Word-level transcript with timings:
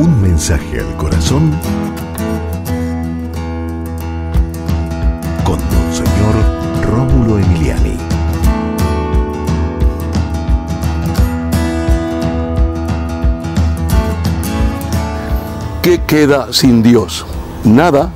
Un 0.00 0.22
mensaje 0.22 0.80
al 0.80 0.96
corazón 0.96 1.52
con 5.44 5.58
Monseñor 5.58 6.34
Rómulo 6.90 7.38
Emiliani. 7.38 7.98
¿Qué 15.82 16.00
queda 16.06 16.50
sin 16.50 16.82
Dios? 16.82 17.26
Nada. 17.64 18.08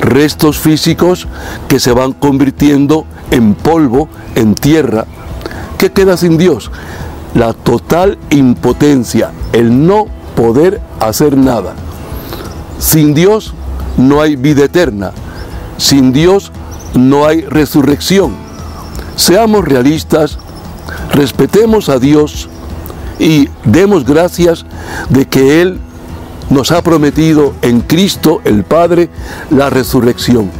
Restos 0.00 0.58
físicos 0.58 1.28
que 1.66 1.80
se 1.80 1.92
van 1.92 2.12
convirtiendo 2.12 3.06
en 3.30 3.54
polvo, 3.54 4.10
en 4.34 4.54
tierra. 4.54 5.06
¿Qué 5.78 5.90
queda 5.92 6.18
sin 6.18 6.36
Dios? 6.36 6.70
La 7.32 7.54
total 7.54 8.18
impotencia, 8.28 9.30
el 9.54 9.86
no 9.86 10.08
poder 10.36 10.80
hacer 11.00 11.36
nada. 11.36 11.74
Sin 12.78 13.14
Dios 13.14 13.54
no 13.96 14.20
hay 14.20 14.36
vida 14.36 14.64
eterna. 14.64 15.10
Sin 15.78 16.12
Dios 16.12 16.52
no 16.94 17.26
hay 17.26 17.40
resurrección. 17.40 18.32
Seamos 19.16 19.64
realistas, 19.64 20.38
respetemos 21.12 21.88
a 21.88 21.98
Dios 21.98 22.48
y 23.18 23.48
demos 23.64 24.04
gracias 24.04 24.64
de 25.08 25.26
que 25.26 25.62
Él 25.62 25.80
nos 26.50 26.70
ha 26.70 26.82
prometido 26.82 27.54
en 27.62 27.80
Cristo 27.80 28.40
el 28.44 28.62
Padre 28.62 29.08
la 29.50 29.70
resurrección. 29.70 30.50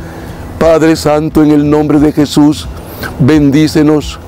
Padre 0.58 0.96
Santo, 0.96 1.42
en 1.42 1.50
el 1.50 1.68
nombre 1.68 2.00
de 2.00 2.12
Jesús, 2.12 2.66
bendícenos, 3.20 4.18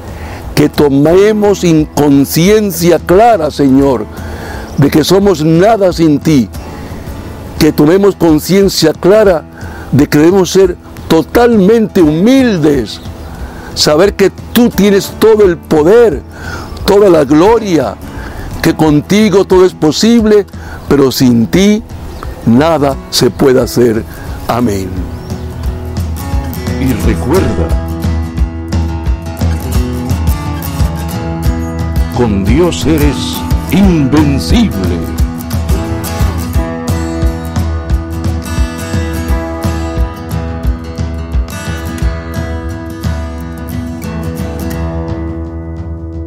que 0.54 0.68
tomemos 0.68 1.64
conciencia 1.94 2.98
clara, 2.98 3.50
Señor, 3.50 4.06
de 4.78 4.90
que 4.90 5.04
somos 5.04 5.44
nada 5.44 5.92
sin 5.92 6.18
ti, 6.18 6.48
que 7.58 7.72
tomemos 7.72 8.16
conciencia 8.16 8.92
clara 8.92 9.44
de 9.92 10.08
que 10.08 10.18
debemos 10.18 10.50
ser 10.50 10.76
totalmente 11.08 12.00
humildes, 12.00 13.00
saber 13.74 14.14
que 14.14 14.30
tú 14.52 14.70
tienes 14.70 15.12
todo 15.18 15.44
el 15.44 15.56
poder, 15.56 16.22
toda 16.86 17.10
la 17.10 17.24
gloria, 17.24 17.96
que 18.62 18.74
contigo 18.74 19.44
todo 19.44 19.64
es 19.64 19.74
posible, 19.74 20.46
pero 20.88 21.10
sin 21.10 21.46
ti 21.46 21.82
nada 22.46 22.96
se 23.10 23.30
puede 23.30 23.60
hacer. 23.60 24.04
Amén. 24.46 24.88
Y 26.80 26.92
recuerda, 27.06 27.68
con 32.16 32.44
Dios 32.44 32.86
eres 32.86 33.38
invencible. 33.72 35.17